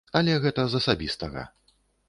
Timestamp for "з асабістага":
0.71-1.47